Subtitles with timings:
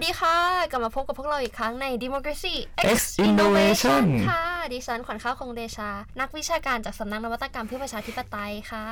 [0.00, 0.38] สดีค่ะ
[0.70, 2.54] กลับมาพบกับพวกเราอีกครั้งใน Democracy
[2.96, 5.90] X Innovation ค่ะ ดิฉันขวัญข้าวคงเดชา
[6.20, 8.86] นักวิชาการจากสำนักนวัตกรรมเพื่อประชาธิปไตยค่ะ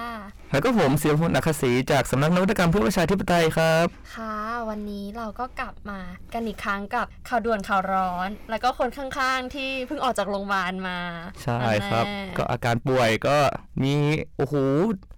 [0.53, 4.37] แล้วก็ผมเสียพลอัคศรีจากสำนักนวัตกรรมเพื่อประชาธิปไตยครับ ค่ะ
[4.69, 6.01] วันนี้เราก็กลับมา
[6.35, 10.99] กันอีกครั้งกับข่าวด่วนข่าวร้อน แล้วก็คนข้างๆ ที่เพิ่งออกจากโรงพยาบาลมา
[11.43, 13.39] ใช่ครับนั่นแหละก็อาการป่วยก็
[13.83, 13.95] มี
[14.37, 14.55] โอ้โห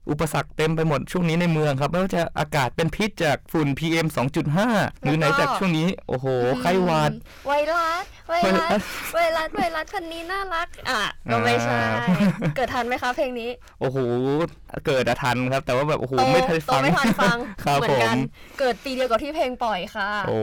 [0.09, 4.07] อุปสรรคเต็มไปหมดช่วงนี้ในเมืองครับไม่ว่าจะอากาศเป็นพิษจากฝุ่น PM
[4.55, 6.27] 2.5 หรือไหนจากช่วงนี้ โอ้โห
[6.61, 7.13] ไข้หวัด
[7.47, 8.81] ไวรัสไวรัส
[9.15, 12.05] ไวรัสไวรัสคนนี้น่ารัก อะก็ไม่ใช่อ่า
[12.57, 13.51] เกิดทันไหมคะเพลงนี้
[13.81, 13.99] โอ้โห
[14.87, 18.19] เกิดอะทันครับ แต่ว่าแบบโอ้โหโตไม่ทันโตฟังไม่ทันฟังครับเหมือผนกัม
[18.59, 20.39] เกิดปีเดียวกับที่เพลงปล่อยค่ะ โอ้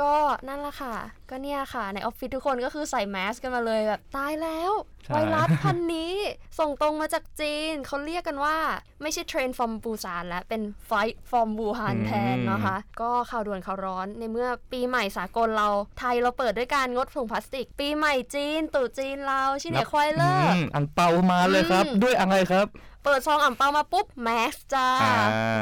[0.00, 0.14] ก็
[0.48, 0.94] นั่นแหละค่ะ
[1.30, 4.72] ก็เนี่ยค่ะ ในออฟฟิศทุกคนก็คือใส่แมสกันมาเลยแบบตายแล้ว
[5.04, 6.12] ใช่ไวรัสพันธุ์นี้
[6.58, 8.56] ส่งตรงมาจากจีน เขาเรียกกันว่า
[9.02, 10.92] ไม่ใช่ Train from Busan แล้ว เป็น Flight
[11.30, 22.66] from Wuhan แทนนะคะ ก็ข่าวด่วนข่าวร้อนในเมื่อปีใหม่สากลเราไทยเราเปิดด้วยการงดถุงพลาสติก ปีใหม่จีนตรุษจีนเรา新年快乐 มอังเปามาเลยครับอืมด้วยอะไรครับ
[23.04, 25.14] เปิดซองอ่ำเปามาปุ๊บแมสจ้าอ่า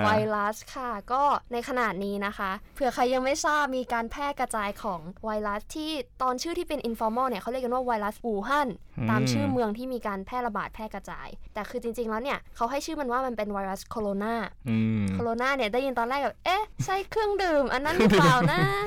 [0.04, 5.90] ไวรัสค่ะ ก็ในขนาดนี้นะคะเผื่อใครยังไม่ทราบมีการแพร่กระจายของไวรัสที่
[6.22, 8.68] ตอนชื่อที่เป็น informal เนี่ยเขาเรียกกันว่าไวรัสอู่ฮั่น
[9.10, 14.34] ตามชื่อเมืองที่มีการแพร่ระบาดแพร่กระจาย แต่คือจริง ๆ แล้วเนี่ยเขาให้ชื่อมันว่ามันเป็นไวรัสโคโรนา
[14.68, 18.80] อืมโคโรนาเนี่ยได้ยินตอนแรกแบบเอ๊ะ ใช่เครื่องดื่ม อันนั้นหรือเปล่านะอืม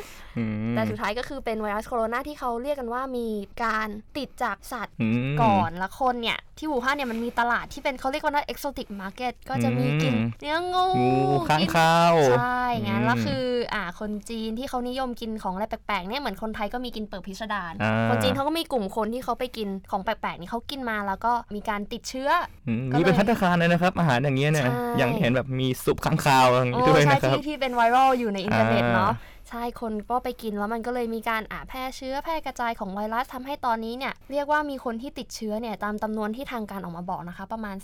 [0.71, 3.27] แต่สุดท้ายก็คือเป็นไวรัสโคโรนาที่เขาเรียกกันว่ามี
[3.63, 10.87] การติดจากสัตว์อืมก่อนแล้วคนเนี่ย ที่วู่ฮั่นเนี่ยมันมีตลาดที่เป็นเขาเรียกว่า exotic market ก็จะมีกินอืมเนื้องู
[11.31, 22.29] งูค้างกินคาวใช่งั้นอืมแล้วคืออ่าคนจีนที่เขานิยมกินของอะไรแปลกๆเนี่ยเหมือนคนไทยก็มีกินเปิดพิสดารอ่าคนจีนเขาก็มีกลุ่มคนที่เขาไปกินของแปลกๆนี่เขากินมาแล้วก็มีการติดเชื้อ
[22.67, 29.13] อืมก็เลยมีเป็นภัตตาคารเลยนะครับ อาหารอย่างเงี้ยเนี่ยใช่อย่างเห็นแบบมีซุปค้างคาวอย่างโอ้นี้ด้วยใช่นะครับที่ที่เป็นไวรัลอยู่ในอินเทอร์เน็ตอ่าเนาะ
[29.49, 37.77] ใช่คนก็ไปกินแล้วมันก็เลยมีการอ่าแพร่เชื้อแพร่กระจายของไวรัสทำให้ตอนนี้เนี่ยเรียกว่ามีคนที่ติดเชื้อเนี่ยตามจำนวนที่ทางการออกมาบอกนะคะ ประมาณ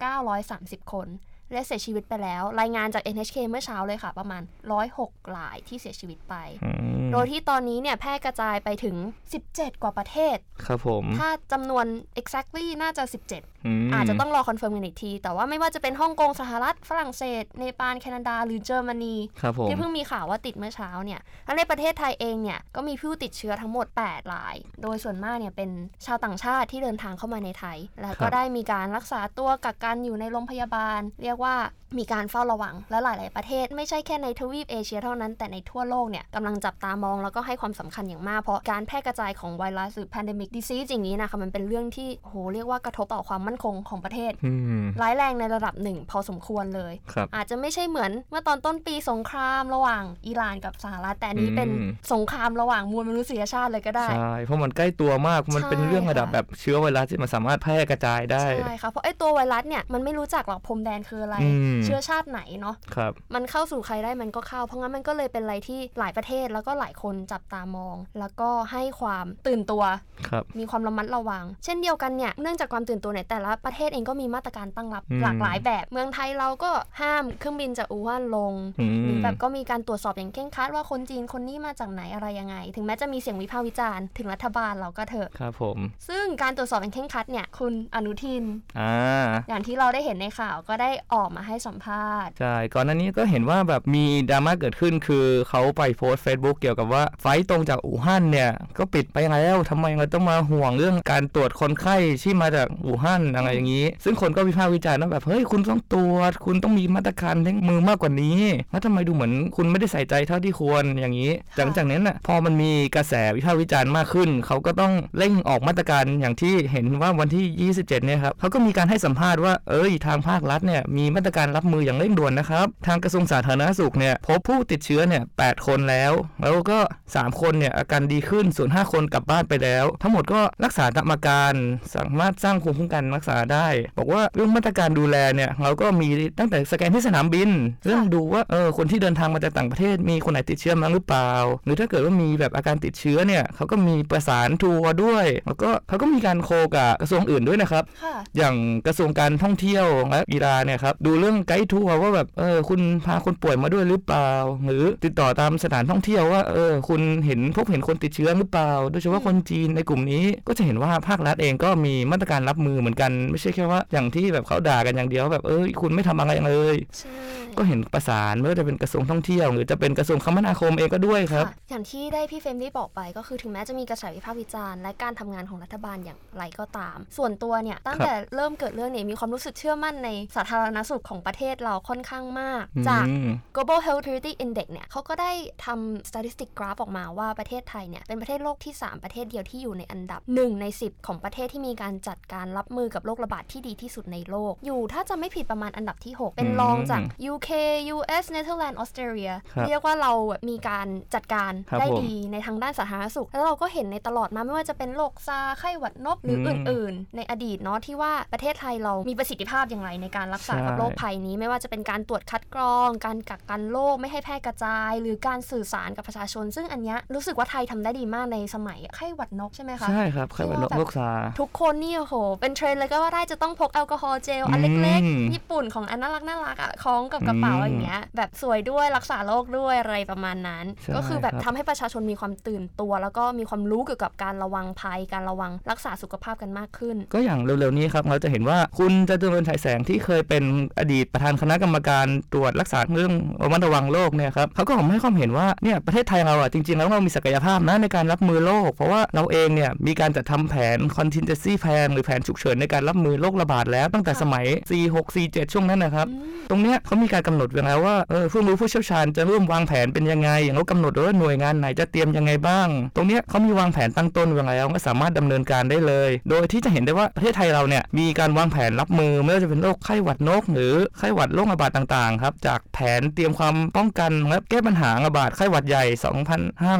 [0.00, 1.08] 2,930 คน
[1.52, 4.42] และเสียชีวิตไปแล้ว รายงานจาก NHK เมื่อเช้าเลยค่ะ ประมาณ
[4.88, 6.34] 106รายที่เสียชีวิตไป
[6.64, 8.96] อืมโดยที่ตอนนี้เนี่ยแพร่กระจายไปถึง
[9.38, 11.86] 17 กว่าประเทศ ครับผม ถ้าจำนวน
[12.20, 13.57] exactly น่าจะ 17ม
[13.94, 25.70] อาจจะต้องรอ confirm กันอีกที แต่ว่าไม่ว่าจะเป็นฮ่องกงสหรัฐ ฝรั่งเศส เนปาลแคนาดา หรือเยอรมนีครับผมที่เพิ่งมีข่าวว่าติดเมื่อเช้าเนี่ยแล้วในประเทศไทยเองเนี่ยก็มีผู้ติดเชื้อทั้งหมด 8 ราย โดยส่วนมากเนี่ยเป็น
[26.06, 31.56] ชาวต่างชาติที่เดินทางเข้ามาในไทย แล้วก็ได้มีการรักษาตัวกักกันอยู่ในโรงพยาบาล เรียกว่า
[31.98, 44.52] มีการเฝ้าระวังและหลาย ๆ ประเทศ ไม่ใช่แค่ในทวีปเอเชียเท่านั้นแต่ในทั่วโลกเนี่ยกำลังจับตามองแล้วก็ให้ความสำคัญอย่างมากเพราะการแพร่กระจายของไวรัสหรือ pandemic disease อย่างนี้นะคะมันเป็นเรื่องที่โหเรียกว่ากระทบต่อความมั่นคงของประเทศอื
[44.82, 61.48] มร้ายแรงในระดับหนึ่งพอสมควรเลยครับอาจจะไม่ใช่เหมือนเมื่อตอนต้นปีสงครามระหว่างอิหร่านกับสหรัฐแต่อันนี้เป็นอืมสงครามระหว่างมวลมนุษยชาติเลยก็ได้ ใช่ เพราะมันใกล้ตัวมากมันเป็นใช่เรื่องระดับค่ะแบบเชื้อไวรัสที่มันสามารถแพร่กระจายได้ ใช่ค่ะ เพราะไอ้ตัวไวรัสเนี่ยมันไม่รู้จักหรอกพรมแดนคืออะไรอื
[61.78, 69.82] มเชื้อชาติไหนเนาะครับมันเข้าสู่ใครได้มันก็เข้า เพราะงั้นมันก็เลยเป็นอะไรที่หลายประเทศแล้วก็หลายคนจับตามอง แล้วก็ให้ความตื่นตัว
[70.28, 85.78] ครับมีความระมัดระวัง เช่นเดียวกันเนี่ยเนื่องจากความตื่นตัวเนี่ยแต่ละประเทศเองก็มีมาตรการตั้งรับอืมหลากหลายแบบ เมืองไทยเราก็ห้ามเครื่องบินจากอู่ฮั่นลงอืมหรือแบบก็มีการตรวจสอบอย่างเคร่งครัดว่าคนจีนคนนี้มาจากไหนอะไรยังไง ถึงแม้จะมีเสียงวิพากษ์วิจารณ์ถึงรัฐบาลเราก็เถอะครับผม
[86.08, 88.44] ซึ่งการตรวจสอบอย่างเคร่งครัดเนี่ยคุณอนุทิน
[88.80, 108.40] อ่าอย่างที่เราได้เห็นในข่าวก็ได้ออกมาให้สัมภาษณ์ใช่ก่อนหน้านี้ก็เห็นว่าแบบมีดราม่าเกิดขึ้นคือเขาไปโพสต์ Facebook เกี่ยวกับว่าไฟล์ตรงจากอู่ฮั่นเนี่ยก็ปิดไปแล้วทำไมเราต้องมาห่วงเรื่องการตรวจคนไข้ที่มาจากอู่ฮั่นอะไรอย่างนี้ ซึ่งคนก็วิพากษ์วิจารณ์ว่าแบบเฮ้ยคุณต้องตรวจคุณต้องมีมาตรการเร่งมือมากกว่านี้
[108.70, 126.78] แล้วทำไมดูเหมือนคุณไม่ได้ใส่ใจเท่าที่ควรอย่างนี้หลังจากนั้นน่ะพอมันมีกระแสวิพากษ์วิจารณ์มากขึ้น เขาก็ต้องเร่งออกมาตรการอย่างที่เห็นว่าวันที่ 27 เนี่ยครับเขาก็มีการให้สัมภาษณ์ว่าเอ้ยทางภาครัฐเนี่ยมีมาตรการรับมืออย่างเร่งด่วนนะครับ ทางกระทรวงสาธารณสุขเนี่ยพบผู้ติดเชื้อเนี่ย8คนแล้ว แล้วก็
[127.12, 131.52] 3 คนเนี่ยอาการดีขึ้นส่วน5คนกลับบ้านไปแล้ว ทั้งหมดก็รักษาตามอาการ
[131.94, 133.68] สามารถสร้างภูมิคุ้มกันรักษาได้
[133.98, 137.50] บอกว่าเรื่องมาตรการดูแลเนี่ยเราก็มีตั้งแต่สแกนที่สนามบิน
[137.86, 141.30] เรื่องดูว่าเออคนที่เดินทางมาจากต่างประเทศมีคนไหนติดเชื้อมั้งหรือเปล่า
[141.64, 148.54] หรือถ้าเกิดว่ามีแบบอาการติดเชื้อเนี่ยเขาก็มีประสานทัวร์ด้วย แล้วก็เขาก็มีการโคกับกระทรวงอื่นด้วยนะครับค่ะอย่าง
[148.86, 154.30] กระทรวงการท่องเที่ยวและกีฬาเนี่ยครับดูเรื่องไกด์ทัวร์ว่าแบบเออคุณพาคนป่วยมาด้วยหรือเปล่า
[154.64, 167.12] หรือติดต่อตามสถานท่องเที่ยวว่าเออคุณเห็นพบเห็นคนติดเชื้อหรือเปล่า โดยเฉพาะคนจีนในกลุ่มนี้ก็จะเห็นว่าภาครัฐเองก็มีมาตรการรับมือเหมือนกันไม่ใช่แค่ว่าอย่างที่แบบเขาด่ากันอย่างเดียวแบบเอ้ยคุณไม่ทำอะไรเลยใช่
[167.58, 185.32] ก็เห็นประสานไม่ว่าจะเป็นกระทรวงท่องเที่ยว หรือจะเป็นกระทรวงคมนาคมเองก็ด้วยครับค่ะอย่างที่ได้พี่เฟรมได้บอกไปก็คือถึงแม้จะมีกระแสวิพากษ์วิจารณ์และการทำงานของรัฐบาลอย่างไรก็ตาม ส่วนตัวเนี่ยตั้งแต่เริ่มเกิดเรื่องเนี่ยมีความรู้สึกเชื่อมั่นในสาธารณสุขของประเทศเราค่อนข้างมาก จากอืม Global Health Security Index เนี่ยเขาก็ได้
[185.64, 197.02] ทำ statistic graph ออกมาว่าประเทศไทยเนี่ยเป็นประเทศโลกที่ 3 ประเทศเดียวที่อยู่ในอันดับ 1 ใน 10 ของประเทศที่มีการจัดการรับมือกับโรคระบาดที่ดีที่สุดในโลก อยู่ถ้าจะไม่ผิดประมาณอันดับที่ 6 เป็นรองจาก
[197.32, 197.50] UK
[197.96, 221.10] US Netherlands Australia ครับเรียกว่าเราแบบมีการจัดการครับได้ผมดีในทางด้านสาธารณสุข แล้วเราก็เห็นในตลอดมาไม่ว่าจะเป็นโรคซาร์ไข้หวัดนกหรืออืมอื่น ๆ ในอดีตเนาะที่ว่าประเทศไทยเรามีประสิทธิภาพอย่างไรในการรักษาใช่กับโรคภัยนี้ ไม่ว่าจะเป็นการตรวจคัดกรอง การกักกันโรคไม่ให้แพร่กระจาย หรือการสื่อสารกับประชาชน ซึ่งอันเนี้ยรู้สึกว่าไทยทำได้ดีมากในสมัยไข้หวัดนกใช่ไหมคะใช่ครับใครเป็นโรคโรคซา
[221.40, 240.44] ทุกคนนี่โอ้โหเป็นเทรนด์เลยก็ว่าได้จะต้องพกแอลกอฮอล์เจลอันเล็กอืมๆญี่ปุ่นของอันน่ารักน่ารักอะคล้องกับกระเป๋าอืมอย่างเงี้ยแบบสวยด้วยรักษาโรคด้วยอะไรประมาณนั้นใช่ก็คือแบบครับทำให้ประชาชนมีความตื่นตัว แล้วก็มีความรู้เกี่ยวกับการระวังภัยการระวังรักษาสุขภาพกันมากขึ้น ก็อย่างเร็วๆนี้ครับเราจะเห็นว่าคุณจตุรนต์ฉายแสงที่เคยเป็น
[240.78, 243.12] อดีตประธานคณะกรรมการตรวจรักษาเรื่อง
[243.42, 254.46] ระมัดระวังโรคเนี่ยครับเขาก็ออกมาให้ความเห็นว่าเนี่ยประเทศไทยเราอะจริงๆแล้วเรามีศักยภาพนะในการรับมือโรคเพราะว่าเราเองเนี่ยมีการจัดทำแผน contingency plan หรือแผนฉุกเฉินในการรับมือโรคระบาดแล้วตั้งแต่ค่ะสมัย
[254.82, 275.84] 46 47ช่วงนั้นนะครับอืมตรงเนี้ยเขามีการกำหนดไว้แล้วว่าเออผู้รู้ผู้เชี่ยวชาญจะร่วมวางแผนเป็นยังไง อย่างเขากำหนดไว้ว่าหน่วยงานไหนจะเตรียมยังไงบ้าง ตรงเนี้ยเขามีวางแผนตั้งต้นไว้แล้วก็สามารถดำเนินการได้เลย โดยที่จะเห็นได้ว่าประเทศไทยเราเนี่ยมีการวางแผนรับมือไม่ว่าจะเป็นโรคไข้หวัดนก หรือไข้หวัดโรคระบาดต่างๆครับจากแผนเตรียมความป้องกันและแก้ปัญหาระบาดไข้หวัดใหญ่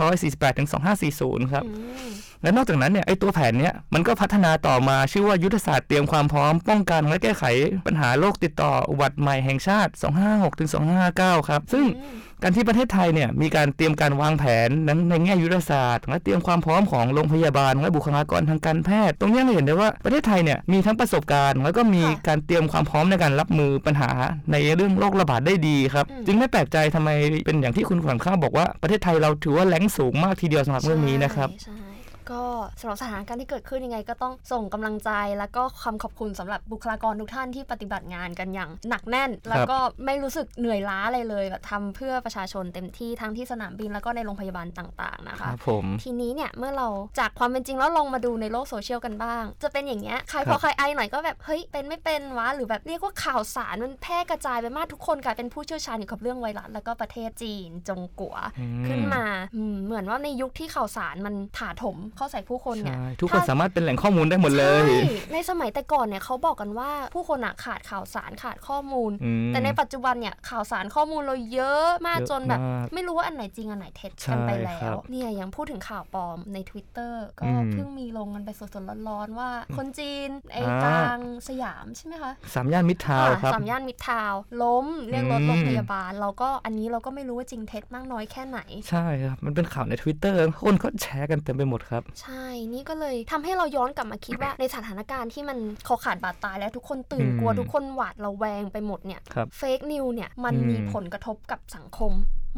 [0.03, 0.69] 2548ถึง
[1.11, 1.73] 2540 ครับอื
[2.09, 7.45] ม และนอกจากนั้นเนี่ยไอตัวแผนเนี้ยมันก็พัฒนาต่อมาชื่อว่ายุทธศาสตร์เตรียมความพร้อมป้องกันและแก้ไข
[7.87, 9.93] ปัญหาโรคติดต่ออุบัติใหม่แห่งชาติ
[10.25, 10.71] 256ถึง
[11.09, 24.11] 259ครับ ซึ่งอืมการที่ประเทศไทยเนี่ยมีการเตรียมการวางแผนนั้นในแง่ยุทธศาสตร์ และเตรียมความพร้อมของโรงพยาบาลและบุคลากรทางการแพทย์ ตรงเนี้ยเราเห็นได้ว่าประเทศไทยเนี่ยมีทั้งประสบการณ์ แล้วก็มีการเตรียมความพร้อมในการรับมือปัญหา
[24.53, 27.11] ในเรื่องโรคระบาดได้ดีครับจึงไม่แปลกใจทำไม
[27.47, 31.88] เป็นอย่างที่คุณขวัญข้าวบอกว่าประเทศไทยเราถือว่าแรงสูงมากทีเดียวสำหรับเรื่องนี้นะครับใช่ใช่
[32.33, 32.43] ก็
[32.81, 46.89] สำหรับสถานการณ์ที่เกิดขึ้นยังไง ก็ต้องส่งกำลังใจ แล้วก็คำขอบคุณสำหรับบุคลากรทุกท่านที่ปฏิบัติงานกันอย่างหนักแน่น แล้วก็ไม่รู้สึกเหนื่อยล้าอะไรเลยแบบทำเพื่อประชาชนเต็มที่ทั้งที่สนามบินแล้วก็ในโรงพยาบาลต่างๆนะคคะรับผมทีนี้เนี่ยเมื่อเรา
[47.19, 59.25] จากความเป็นจริงแล้วลองมาดูในโลกโซเชียลกันบ้าง จะเป็นอย่างเงี้ยใครครับพอใครไอหน่อยก็แบบเฮ้ยเป็นไม่เป็นวะหรือแบบเรียกว่าข่าวสารมันแพร่กระจายไปมากทุกคนกลายเป็นผู้เชี่ยวชาญเกี่ยวกับเรื่องไวรัสแล้วก็ประเทศจีนจงกัวอืขึ้นมา
[59.57, 81.19] อืมเหมือนว่าในยุคที่ข่าวสารมันถาถมเข้าใส่ผู้คนเนี่ยใช่ทุกคนสามารถเป็นแหล่งข้อมูลได้หมดเลยใช่ในสมัยแต่ก่อนเนี่ยเขาบอกกันว่าผู้คนอะขาดข่าวสารขาดข้อมูลอืมแต่ในปัจจุบันเนี่ยข่าวสารข้อมูลเราเยอะมากเยอะจนแบบมากไม่รู้ว่าอันไหนจริงอันไหนเท็จใช่กันไปแล้ครัวบเนี่ยยังพูดถึงข่าวปลอมใน Twitter ก็อืมเพิ่งมีลงกันไปสดๆร้อนๆว่า คนจีนไอ้อ่ากลาง
[81.49, 88.61] สยามใช่ไหมคะสามย่านมิตรทาวน์อ่าครับสามย่านมิตรทาวน์ล้มเรียกรถอืมโรงพยาบาลเราก็อันนี้เราก็ไม่รู้ว่าจริงเท็จมากน้อยแค่ไหน
[88.91, 102.13] ใช่ครับ มันเป็นข่าวใน Twitter คนเขาแชร์กันเต็มไปหมดครับใช่นี่ก็เลยทำให้เราย้อนกลับมาคิดว่าในสถานการณ์ที่มันคอขาดบาดตายแล้วทุกคนตื่นกลัวอืมทุกคนหวาดระแวงไปหมดเนี่ยครับเฟกนิวเนี่ยมันอืมมีผลกระทบกับสังคม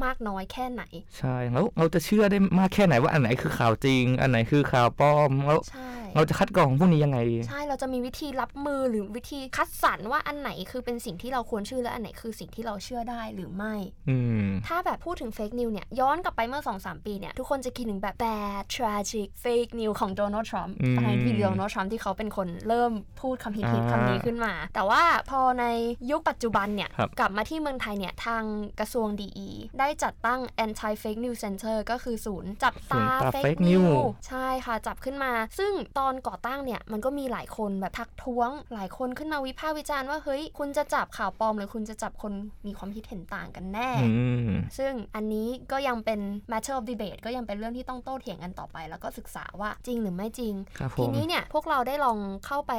[0.05, 0.83] มากน้อยแค่ไหน
[1.19, 7.19] ใช่แล้วเราจะเชื่อได้มากแค่ไหนว่าอันไหนคือข่าวจริง อันไหนคือข่าวปลอมแล้วใช่เราจะคัดกรองพวกนี้ยังไง
[7.49, 13.75] ใช่เราจะมีวิธีรับมือหรือวิธีคัดสรรว่าอันไหนคือเป็นสิ่งที่เราควรเชื่อและอันไหนคือสิ่งที่เราเชื่อได้หรือไม่
[14.09, 14.17] อื
[14.47, 25.65] มถ้าแบบพูดถึงเฟกนิวเนี่ยย้อนกลับไปเมื่อ 2-3 ปีเนี่ยทุกคนจะคิดถึงแบบ bad tragic fake news ของโดนัลด์ทรัมป์อืมประธานาธิบดีโดนัลด์ทรัมป์ที่เขาเป็นคนเริ่มพูดคำฮิตอ่าๆคำนี้ขึ้นมา แต่ว่าพอใน
[26.11, 28.43] ยุคปัจจุบันเนี่ยครับกลับมาที่เมืองไทยเนี่ยทาง
[28.81, 29.31] กระทรวงดี
[29.79, 41.55] ได้จัดตั้ง anti fake news center ก็คือศูนย์จับตาศูนย์ปราบ fake fake news news ใช่ค่ะจับขึ้นมา ซึ่งตอนก่อตั้งเนี่ย มันก็มีหลายคนแบบทักท้วง หลายคนขึ้นมาวิพากษ์วิจารณ์ว่า เฮ้ย คุณจะจับข่าวปลอม
[41.59, 42.33] หรือคุณจะจับคน
[42.67, 46.21] มีความคิดเห็นต่างกันแน่อืมซึ่งอันนี้ก็ยังเป็น
[46.51, 52.73] matter of debate ก็ยังเป็นเรื่องที่ต้องโต้เถียงกันต่อไป แล้วก็ศึกษาว่าจริงหรือไม่จริงครับผทีมนี้เนี่ยพวกเราได้ลองเข้าไป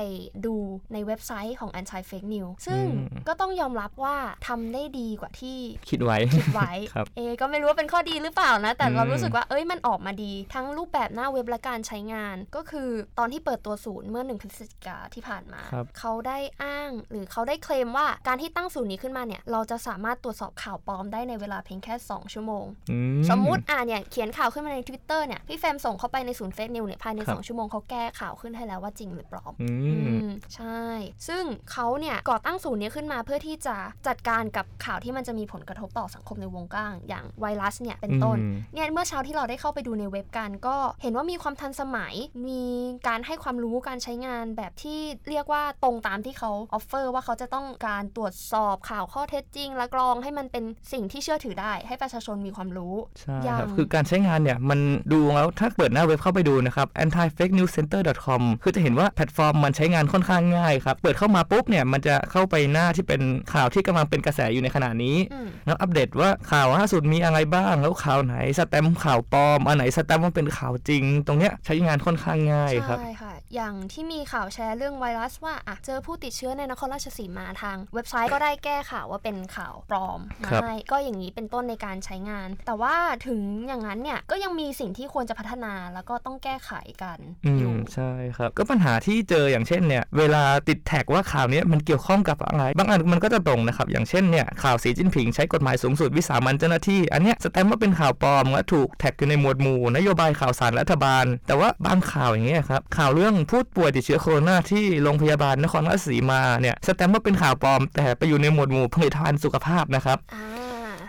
[0.46, 0.56] ดู
[0.94, 5.58] ในเว็บไซต์ของ anti fake news ซึ่งอืมก็ต้องยอมรับว่าทำได้ดีกว่าที่
[5.90, 22.98] คิดไว้คิดไว้ครับเอก็ไม่รู้ว่าเป็นข้อดีหรือเปล่านะ แต่เราอืมรู้สึกว่าเอ้ยมันออกมาดี ทั้งรูปแบบหน้าเว็บและการใช้งาน ก็คือตอนที่เปิดตัวศูนย์เมื่อหนึ่งพฤศจิกาที่ผ่านมาครับเขาได้อ้างหรือเขาได้เคลมว่าการที่ตั้งศูนย์นี้ขึ้นมาเนี่ยเราจะสามารถตรวจสอบข่าวปลอมได้ในเวลาเพียงแค่ 2 ชั่วโมงอื
[23.30, 30.82] สมมุติอ่าเนี่ยเขียนข่าวขึ้นมาใน Twitter เนี่ยพี่แฟมส่งเข้าไปในศูนย์เฟซนิวเนี่ยภายในครับ2ชั่วโมงเขาแก้ข่าวขึ้นให้แล้วว่าจริงหรือปลอมอือืมมใช่
[31.28, 33.76] ซึ่งเขาเนี่ยก่อตั้งศูนย์นี้ขึ้นมาเพื่อที่จะ
[34.08, 42.14] จัดการกับข่าวที่มันจะมีผลกระทบต่อสังคมในวงกว้างอย่างไวรัสเนี่ยเป็นต้นอืมเนี่ยเมื่อเช้าที่เราได้เข้าไปดูในเว็บกัน ก็เห็นว่ามีความทันสมัย
[42.48, 42.64] มี
[43.08, 54.80] การให้ความรู้การใช้งานแบบที่เรียกว่าตรงตามที่เขา offer ว่าเขาจะต้องการตรวจสอบข่าวข้อเท็จจริง และกรองให้มันเป็นสิ่งที่เชื่อถือได้ ให้ประชาชนมีความรู้ใช่อย่างครับคือการใช้งานเนี่ยมัน
[55.14, 63.22] ดูแล้วถ้าเปิดหน้าเว็บเข้าไปดูนะครับ anti fake news center com คือจะเห็นว่าแพลตฟอร์มมันใช้งานค่อนข้างง่ายครับ เปิดเข้ามาปุ๊บเนี่ยมันจะเข้าไปหน้าที่เป็น
[63.54, 82.96] ข่าวที่กำลังเป็นกระแสอยู่ในขณะนี้อืมแล้วอัปเดตว่าข่าวล่าสุดมีอะไรบ้างแล้วข่าวไหนสแตมข่าวปลอมอันไหนสแตมป์ว่าเป็นข่าวจริง ตรงเนี้ยใช้งานค่อนข้างง่ายครับใช่ค่ะ อย่างที่มีข่าวแชร์เรื่องไวรัสว่าอะเจอผู้ติดเชื้อในนครราชสีมาทาง เว็บไซต์ก็ได้แก้ข่าวว่าเป็นข่าวปลอมมาครับให้ก็อย่างนี้เป็นต้นในการใช้งาน แต่ว่า
[83.28, 86.72] ถึงอย่างนั้นเนี่ยก็ยังมีสิ่งที่ควรจะพัฒนาแล้วก็ต้องแก้ไข
[87.04, 110.18] กันอือยู่มใช่ครับ ก็ปัญหาที่เจออย่างเช่นเนี่ยเวลาติดแท็กว่าข่าวเนี้ยมันเกี่ยวข้องกับอะไร บางอันมันก็จะตรงนะครับ อย่างเช่นเนี่ยข่าวสีจิ้นผิงใช้กฎหมายสูงสุดวิสามันเจ้าหน้าที่ อันเนี้ยสแตมป์ว่าเป็นข่าวปลอมและถูกแท็กอยู่ในหมวดหมู่นโยบายข่าวสารรัฐบาล แต่ว่าบางข่าวอย่างเงี้ยครับข่าวเรื่องผู้ป่วยติดเชื้อโควิดที่โรงพยาบาลนครราชสีมาเนี่ยสแตมป์ว่าเป็นข่าวปลอม แต่ไปอยู่ในหมวดหมู่ผลิตภัณฑ์สุขภาพนะครับ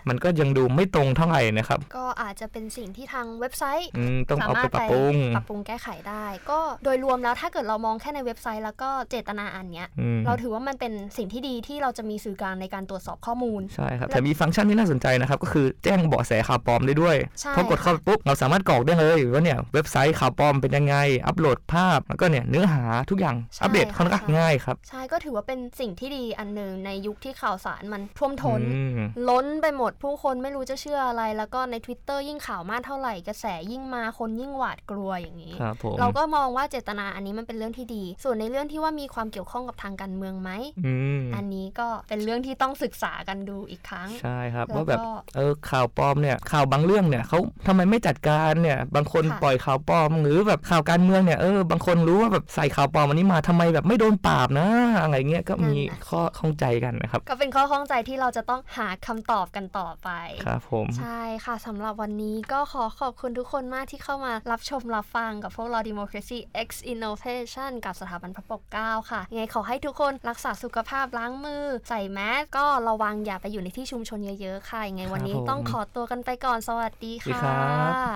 [0.08, 20.94] มันก็ยังดูไม่ตรงเท่าไหร่นะครับ ก็อาจจะเป็นสิ่งที่ทางเว็บไซต์อืมต้องสาเอามาไปรถปรับปรุงปรับปรุงแก้ไขได้ ก็โดยรวมแล้วถ้าเกิดเรามองแค่ในเว็บไซต์แล้วก็เจตนาอันเนี้ยอืมเราถือว่ามันเป็นสิ่งที่ดีที่เราจะมีสื่อกลางในการตรวจสอบข้อมูลใช่ครับแล้วแต่มีฟังก์ชันที่น่าสนใจนะครับ ก็คือแจ้งเบาะแสข่าวปลอมได้ด้วยใช่พอกดเข้าไปปุ๊บเราสามารถกรอกได้เลยว่าเนี่ยเว็บไซต์ข่าวปลอมเป็นยังไง
[21.26, 40.50] อัปโหลดภาพแล้วก็เนี่ยเนื้อหาทุกอย่างใช่อัปเดตค่ะค่อนข้างใช่ง่ายครับใช่ก็ถือว่าเป็นสิ่งที่ดีอันหนึ่งในยุคที่ข่าวสารมันท่วมท้นอืมล้นไปหมดผู้คนไม่รู้จะเชื่ออะไร แล้วก็ใน Twitter ยิ่งข่าวมากเท่าไหร่กระแสยิ่งมาคนยิ่งหวาดกลัวอย่างนี้ครับผมเราก็มองว่าเจตนาอันนี้มันเป็นเรื่องที่ดี ส่วนในเรื่องที่ว่ามีความเกี่ยวข้องกับทางการเมืองไหม
[40.86, 44.98] อืมอันนี้ก็เป็นเรื่องที่ต้องศึกษากันดูอีกครั้งใช่ครับแล้วก็ว่าแบบ
[45.36, 54.68] เออข่าวปลอมเนี่ยข่าวบางเรื่องเนี่ยเขาทำไมไม่จัดการเนี่ย บางคนค่ะปล่อยข่าวปลอม หรือแบบข่าวการเมืองเนี่ยเออบางคนรู้ว่าแบบใส่ข่าวปลอมอันนี้มาทำไมแบบไม่โดนปราบนะ
[55.02, 55.74] อะไรเงี้ยก็มี
[56.08, 60.10] ข้อข้องใจกันนะครับก็เป็นข้อข้องใจที่เราจะต้องหาคำตอบกันต่อไป
[60.46, 77.56] ครับผม ใช่ค่ะสำหรับวันนี้ก็ขอขอบคุณทุกคนมากที่เข้ามารับชมรับฟังกับพวกเรา Democracy X Innovation กับสถาบันพระปกเกล้าค่ะ ยังไงขอให้ทุกคนรักษาสุขภาพล้างมือ ใส่แมสก็ระวังอย่าไปอยู่ในที่ชุมชนเยอะๆค่ะ ยังไงวันนี้ครับผมต้องขอตัวกันไปก่อน สวัสดีสวัสดีค่ะ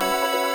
[0.02, 0.45] ครับ